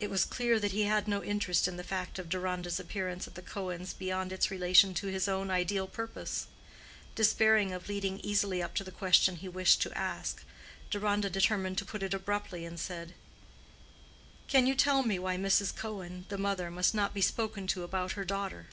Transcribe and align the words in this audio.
It 0.00 0.10
was 0.10 0.24
clear 0.24 0.58
that 0.58 0.72
he 0.72 0.82
had 0.86 1.06
no 1.06 1.22
interest 1.22 1.68
in 1.68 1.76
the 1.76 1.84
fact 1.84 2.18
of 2.18 2.28
Deronda's 2.28 2.80
appearance 2.80 3.28
at 3.28 3.36
the 3.36 3.42
Cohens' 3.42 3.92
beyond 3.92 4.32
its 4.32 4.50
relation 4.50 4.92
to 4.94 5.06
his 5.06 5.28
own 5.28 5.52
ideal 5.52 5.86
purpose. 5.86 6.48
Despairing 7.14 7.72
of 7.72 7.88
leading 7.88 8.18
easily 8.24 8.60
up 8.60 8.74
to 8.74 8.82
the 8.82 8.90
question 8.90 9.36
he 9.36 9.48
wished 9.48 9.80
to 9.82 9.96
ask, 9.96 10.42
Deronda 10.90 11.30
determined 11.30 11.78
to 11.78 11.84
put 11.84 12.02
it 12.02 12.12
abruptly, 12.12 12.64
and 12.64 12.80
said, 12.80 13.14
"Can 14.48 14.66
you 14.66 14.74
tell 14.74 15.04
me 15.04 15.16
why 15.16 15.36
Mrs. 15.36 15.76
Cohen, 15.76 16.26
the 16.28 16.36
mother, 16.36 16.68
must 16.68 16.92
not 16.92 17.14
be 17.14 17.20
spoken 17.20 17.68
to 17.68 17.84
about 17.84 18.14
her 18.18 18.24
daughter?" 18.24 18.66